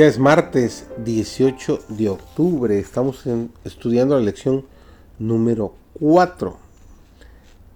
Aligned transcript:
Ya 0.00 0.06
es 0.06 0.18
martes 0.18 0.86
18 1.04 1.80
de 1.90 2.08
octubre, 2.08 2.78
estamos 2.78 3.22
estudiando 3.64 4.14
la 4.14 4.24
lección 4.24 4.64
número 5.18 5.74
4, 6.00 6.56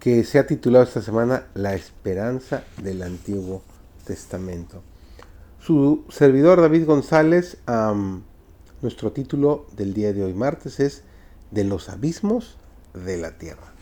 que 0.00 0.24
se 0.24 0.38
ha 0.38 0.46
titulado 0.46 0.84
esta 0.84 1.02
semana 1.02 1.48
La 1.52 1.74
esperanza 1.74 2.64
del 2.82 3.02
Antiguo 3.02 3.60
Testamento. 4.06 4.80
Su 5.60 6.06
servidor 6.08 6.62
David 6.62 6.86
González, 6.86 7.58
nuestro 8.80 9.12
título 9.12 9.66
del 9.76 9.92
día 9.92 10.14
de 10.14 10.24
hoy 10.24 10.32
martes 10.32 10.80
es 10.80 11.02
De 11.50 11.64
los 11.64 11.90
abismos 11.90 12.56
de 12.94 13.18
la 13.18 13.36
tierra. 13.36 13.74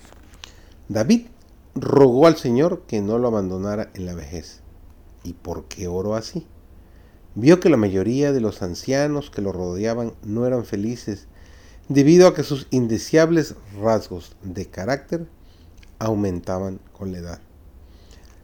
David 0.89 1.29
rogó 1.77 2.27
al 2.27 2.37
Señor 2.37 2.83
que 2.89 3.03
no 3.03 3.19
lo 3.19 3.29
abandonara 3.29 3.93
en 3.95 4.05
la 4.05 4.15
vejez. 4.15 4.63
¿Y 5.23 5.35
por 5.35 5.67
qué 5.67 5.87
oró 5.87 6.17
así? 6.17 6.45
Vio 7.35 7.61
que 7.61 7.71
la 7.71 7.79
mayoría 7.79 8.33
de 8.33 8.41
los 8.41 8.61
ancianos 8.61 9.31
que 9.31 9.41
lo 9.41 9.53
rodeaban 9.53 10.13
no 10.23 10.47
eran 10.47 10.67
felices 10.67 11.27
debido 11.89 12.29
a 12.29 12.35
que 12.35 12.43
sus 12.43 12.67
indeseables 12.71 13.55
rasgos 13.81 14.37
de 14.43 14.67
carácter 14.67 15.27
aumentaban 15.99 16.79
con 16.93 17.13
la 17.13 17.19
edad. 17.19 17.41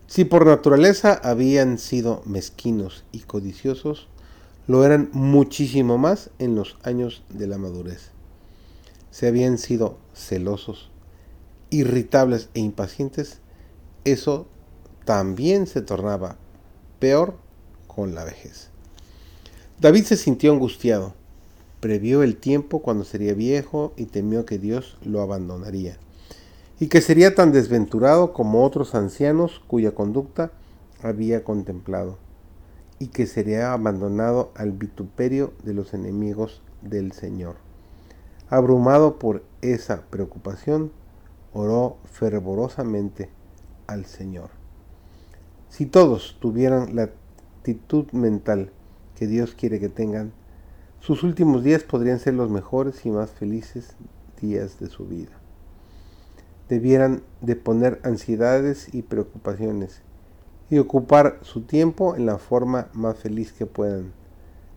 Si 0.06 0.24
por 0.24 0.46
naturaleza 0.46 1.20
habían 1.22 1.76
sido 1.76 2.22
mezquinos 2.24 3.04
y 3.12 3.20
codiciosos, 3.20 4.08
lo 4.66 4.84
eran 4.84 5.10
muchísimo 5.12 5.98
más 5.98 6.30
en 6.38 6.54
los 6.54 6.78
años 6.82 7.22
de 7.28 7.46
la 7.46 7.58
madurez. 7.58 8.10
Si 9.10 9.26
habían 9.26 9.58
sido 9.58 9.98
celosos, 10.14 10.90
irritables 11.68 12.48
e 12.54 12.60
impacientes, 12.60 13.40
eso 14.04 14.46
también 15.04 15.66
se 15.66 15.82
tornaba 15.82 16.36
peor 17.00 17.36
con 17.86 18.14
la 18.14 18.24
vejez. 18.24 18.70
David 19.80 20.06
se 20.06 20.16
sintió 20.16 20.52
angustiado, 20.52 21.14
previó 21.78 22.24
el 22.24 22.36
tiempo 22.36 22.82
cuando 22.82 23.04
sería 23.04 23.32
viejo 23.32 23.92
y 23.96 24.06
temió 24.06 24.44
que 24.44 24.58
Dios 24.58 24.98
lo 25.04 25.22
abandonaría, 25.22 25.98
y 26.80 26.88
que 26.88 27.00
sería 27.00 27.36
tan 27.36 27.52
desventurado 27.52 28.32
como 28.32 28.64
otros 28.64 28.96
ancianos 28.96 29.62
cuya 29.68 29.94
conducta 29.94 30.50
había 31.00 31.44
contemplado, 31.44 32.18
y 32.98 33.06
que 33.06 33.28
sería 33.28 33.72
abandonado 33.72 34.50
al 34.56 34.72
vituperio 34.72 35.52
de 35.62 35.74
los 35.74 35.94
enemigos 35.94 36.60
del 36.82 37.12
Señor. 37.12 37.54
Abrumado 38.50 39.20
por 39.20 39.44
esa 39.62 40.02
preocupación, 40.10 40.90
oró 41.52 41.98
fervorosamente 42.04 43.30
al 43.86 44.06
Señor. 44.06 44.50
Si 45.68 45.86
todos 45.86 46.36
tuvieran 46.40 46.96
la 46.96 47.10
actitud 47.60 48.10
mental 48.10 48.72
que 49.18 49.26
Dios 49.26 49.54
quiere 49.54 49.80
que 49.80 49.88
tengan, 49.88 50.32
sus 51.00 51.24
últimos 51.24 51.64
días 51.64 51.82
podrían 51.82 52.20
ser 52.20 52.34
los 52.34 52.50
mejores 52.50 53.04
y 53.04 53.10
más 53.10 53.30
felices 53.30 53.96
días 54.40 54.78
de 54.78 54.86
su 54.88 55.06
vida. 55.06 55.32
Debieran 56.68 57.22
de 57.40 57.56
poner 57.56 58.00
ansiedades 58.04 58.94
y 58.94 59.02
preocupaciones 59.02 60.02
y 60.70 60.78
ocupar 60.78 61.38
su 61.42 61.62
tiempo 61.62 62.14
en 62.14 62.26
la 62.26 62.38
forma 62.38 62.88
más 62.92 63.18
feliz 63.18 63.52
que 63.52 63.66
puedan, 63.66 64.12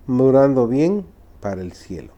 morando 0.08 0.68
bien 0.68 1.06
para 1.40 1.62
el 1.62 1.74
cielo. 1.74 2.14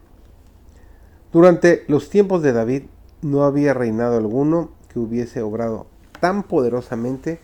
Durante 1.32 1.84
los 1.88 2.08
tiempos 2.08 2.42
de 2.42 2.52
David 2.52 2.84
no 3.20 3.44
había 3.44 3.74
reinado 3.74 4.16
alguno 4.16 4.70
que 4.88 4.98
hubiese 4.98 5.42
obrado 5.42 5.88
tan 6.20 6.44
poderosamente 6.44 7.40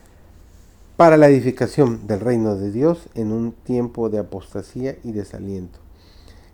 para 1.00 1.16
la 1.16 1.28
edificación 1.28 2.06
del 2.06 2.20
reino 2.20 2.56
de 2.56 2.70
Dios 2.70 3.08
en 3.14 3.32
un 3.32 3.52
tiempo 3.52 4.10
de 4.10 4.18
apostasía 4.18 4.98
y 5.02 5.12
desaliento. 5.12 5.78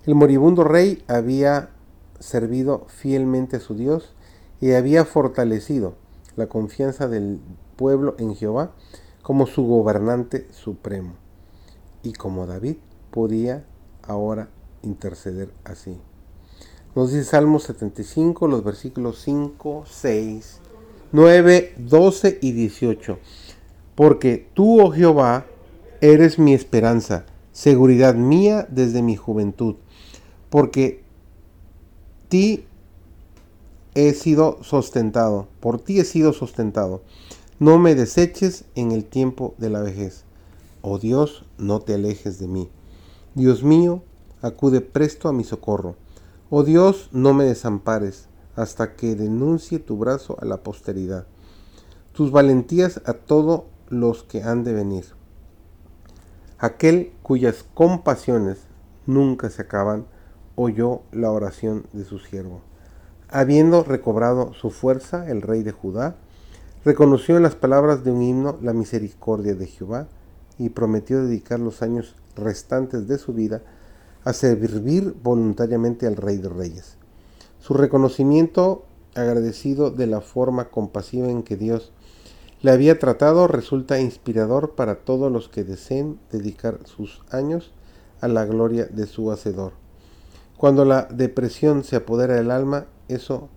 El 0.04 0.14
moribundo 0.14 0.62
rey 0.62 1.02
había 1.08 1.70
servido 2.20 2.86
fielmente 2.86 3.56
a 3.56 3.60
su 3.60 3.74
Dios 3.74 4.14
y 4.60 4.70
había 4.70 5.04
fortalecido 5.04 5.94
la 6.36 6.46
confianza 6.46 7.08
del 7.08 7.40
pueblo 7.74 8.14
en 8.20 8.36
Jehová 8.36 8.70
como 9.20 9.48
su 9.48 9.64
gobernante 9.66 10.46
supremo. 10.52 11.14
Y 12.04 12.12
como 12.12 12.46
David 12.46 12.76
podía 13.10 13.64
ahora 14.04 14.48
interceder 14.82 15.50
así. 15.64 15.98
Nos 16.94 17.10
dice 17.10 17.24
Salmo 17.24 17.58
75, 17.58 18.46
los 18.46 18.62
versículos 18.62 19.20
5, 19.22 19.86
6, 19.88 20.60
9, 21.10 21.74
12 21.78 22.38
y 22.40 22.52
18 22.52 23.18
porque 23.96 24.48
tú, 24.54 24.80
oh 24.80 24.92
Jehová, 24.92 25.46
eres 26.00 26.38
mi 26.38 26.54
esperanza, 26.54 27.24
seguridad 27.50 28.14
mía 28.14 28.68
desde 28.70 29.02
mi 29.02 29.16
juventud, 29.16 29.76
porque 30.50 31.02
ti 32.28 32.66
he 33.94 34.12
sido 34.12 34.62
sustentado, 34.62 35.48
por 35.58 35.80
ti 35.80 35.98
he 35.98 36.04
sido 36.04 36.34
sustentado. 36.34 37.02
No 37.58 37.78
me 37.78 37.94
deseches 37.94 38.66
en 38.74 38.92
el 38.92 39.06
tiempo 39.06 39.54
de 39.56 39.70
la 39.70 39.80
vejez. 39.80 40.24
Oh 40.82 40.98
Dios, 40.98 41.46
no 41.56 41.80
te 41.80 41.94
alejes 41.94 42.38
de 42.38 42.46
mí. 42.46 42.68
Dios 43.34 43.64
mío, 43.64 44.02
acude 44.42 44.82
presto 44.82 45.30
a 45.30 45.32
mi 45.32 45.42
socorro. 45.42 45.96
Oh 46.50 46.62
Dios, 46.62 47.08
no 47.12 47.32
me 47.32 47.44
desampares 47.44 48.28
hasta 48.56 48.94
que 48.94 49.16
denuncie 49.16 49.78
tu 49.78 49.96
brazo 49.96 50.36
a 50.40 50.44
la 50.44 50.58
posteridad. 50.62 51.26
Tus 52.12 52.30
valentías 52.30 53.00
a 53.06 53.14
todo 53.14 53.64
los 53.88 54.22
que 54.22 54.42
han 54.42 54.64
de 54.64 54.72
venir. 54.72 55.04
Aquel 56.58 57.12
cuyas 57.22 57.64
compasiones 57.74 58.58
nunca 59.06 59.50
se 59.50 59.62
acaban, 59.62 60.06
oyó 60.54 61.02
la 61.12 61.30
oración 61.30 61.86
de 61.92 62.04
su 62.04 62.18
siervo. 62.18 62.60
Habiendo 63.28 63.84
recobrado 63.84 64.54
su 64.54 64.70
fuerza, 64.70 65.28
el 65.28 65.42
rey 65.42 65.62
de 65.62 65.72
Judá, 65.72 66.16
reconoció 66.84 67.36
en 67.36 67.42
las 67.42 67.56
palabras 67.56 68.04
de 68.04 68.12
un 68.12 68.22
himno 68.22 68.58
la 68.62 68.72
misericordia 68.72 69.54
de 69.54 69.66
Jehová 69.66 70.06
y 70.58 70.70
prometió 70.70 71.22
dedicar 71.24 71.60
los 71.60 71.82
años 71.82 72.14
restantes 72.36 73.08
de 73.08 73.18
su 73.18 73.32
vida 73.32 73.62
a 74.24 74.32
servir 74.32 75.14
voluntariamente 75.22 76.06
al 76.06 76.16
Rey 76.16 76.38
de 76.38 76.48
Reyes. 76.48 76.96
Su 77.60 77.74
reconocimiento 77.74 78.84
agradecido 79.14 79.90
de 79.90 80.06
la 80.06 80.20
forma 80.20 80.68
compasiva 80.68 81.28
en 81.28 81.42
que 81.42 81.56
Dios 81.56 81.92
le 82.62 82.70
había 82.70 82.98
tratado 82.98 83.46
resulta 83.48 84.00
inspirador 84.00 84.74
para 84.74 84.96
todos 84.96 85.30
los 85.30 85.48
que 85.48 85.64
deseen 85.64 86.18
dedicar 86.32 86.78
sus 86.84 87.22
años 87.30 87.72
a 88.20 88.28
la 88.28 88.44
gloria 88.44 88.86
de 88.86 89.06
su 89.06 89.30
Hacedor. 89.30 89.72
Cuando 90.56 90.84
la 90.84 91.04
depresión 91.04 91.84
se 91.84 91.96
apodera 91.96 92.34
del 92.34 92.50
alma, 92.50 92.86
eso 93.08 93.48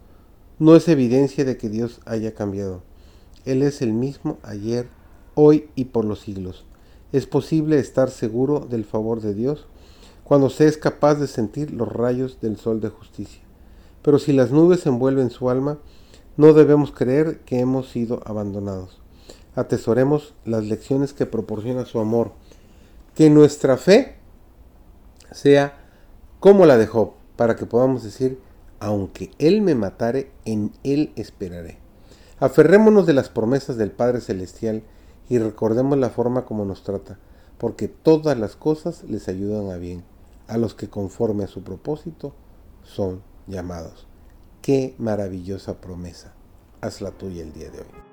no 0.60 0.76
es 0.76 0.88
evidencia 0.90 1.46
de 1.46 1.58
que 1.58 1.70
Dios 1.70 2.02
haya 2.06 2.34
cambiado. 2.34 2.82
Él 3.46 3.64
es 3.64 3.82
el 3.82 3.94
mismo 3.94 4.38
ayer, 4.44 4.88
hoy 5.34 5.70
y 5.76 5.86
por 5.86 6.04
los 6.04 6.20
siglos. 6.20 6.66
Es 7.14 7.26
posible 7.26 7.80
estar 7.80 8.10
seguro 8.10 8.60
del 8.60 8.84
favor 8.84 9.22
de 9.22 9.34
Dios 9.34 9.66
cuando 10.26 10.50
se 10.50 10.68
es 10.68 10.78
capaz 10.78 11.16
de 11.16 11.28
sentir 11.28 11.72
los 11.72 11.92
rayos 11.92 12.40
del 12.42 12.58
sol 12.58 12.82
de 12.82 12.90
justicia. 12.90 13.42
Pero 14.04 14.20
si 14.20 14.34
las 14.34 14.52
nubes 14.52 14.86
envuelven 14.86 15.30
su 15.30 15.50
alma, 15.50 15.80
no 16.40 16.54
debemos 16.54 16.94
creer 16.94 17.42
que 17.42 17.60
hemos 17.60 17.90
sido 17.90 18.22
abandonados. 18.24 19.02
Atesoremos 19.56 20.36
las 20.46 20.64
lecciones 20.64 21.12
que 21.12 21.26
proporciona 21.26 21.84
su 21.84 22.00
amor. 22.00 22.32
Que 23.14 23.30
nuestra 23.30 23.76
fe 23.76 24.16
sea 25.34 25.78
como 26.40 26.66
la 26.66 26.78
de 26.78 26.88
Job, 26.88 27.12
para 27.36 27.58
que 27.58 27.66
podamos 27.66 28.04
decir, 28.04 28.40
aunque 28.80 29.32
Él 29.38 29.62
me 29.62 29.76
matare, 29.76 30.32
en 30.46 30.72
Él 30.86 31.12
esperaré. 31.18 31.78
Aferrémonos 32.40 33.06
de 33.06 33.16
las 33.16 33.28
promesas 33.28 33.76
del 33.76 33.92
Padre 33.92 34.22
Celestial 34.22 34.84
y 35.28 35.40
recordemos 35.40 35.98
la 35.98 36.10
forma 36.10 36.46
como 36.46 36.64
nos 36.64 36.84
trata, 36.84 37.20
porque 37.58 37.90
todas 37.90 38.40
las 38.40 38.56
cosas 38.56 39.04
les 39.04 39.28
ayudan 39.28 39.72
a 39.72 39.76
bien, 39.76 40.06
a 40.48 40.58
los 40.58 40.74
que 40.74 40.88
conforme 40.88 41.44
a 41.44 41.48
su 41.48 41.64
propósito 41.64 42.34
son 42.86 43.24
llamados. 43.46 44.09
Qué 44.70 44.94
maravillosa 45.00 45.82
promesa. 45.82 46.32
Haz 46.80 47.02
la 47.02 47.10
tuya 47.10 47.42
el 47.42 47.54
día 47.54 47.72
de 47.72 47.80
hoy. 47.80 48.09